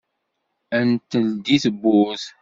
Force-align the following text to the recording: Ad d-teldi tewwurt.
Ad 0.77 0.87
d-teldi 0.93 1.57
tewwurt. 1.63 2.23